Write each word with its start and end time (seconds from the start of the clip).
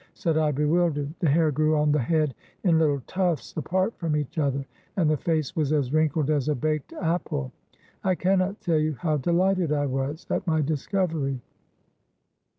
said 0.15 0.35
I, 0.35 0.51
bewildered. 0.51 1.13
The 1.19 1.29
hair 1.29 1.51
grew 1.51 1.77
on 1.77 1.91
the 1.91 1.99
head 1.99 2.33
in 2.63 2.79
little 2.79 3.03
tufts 3.05 3.55
apart 3.55 3.95
from 3.99 4.15
each 4.15 4.39
other, 4.39 4.65
and 4.97 5.07
the 5.07 5.15
face 5.15 5.55
was 5.55 5.71
as 5.71 5.93
wrinkled 5.93 6.31
as 6.31 6.49
a 6.49 6.55
baked 6.55 6.91
apple. 6.93 7.51
I 8.03 8.15
cannot 8.15 8.61
tell 8.61 8.79
you 8.79 8.93
how 8.93 9.19
dehghted 9.19 9.71
I 9.71 9.85
was 9.85 10.25
at 10.31 10.47
my 10.47 10.61
discovery. 10.61 11.39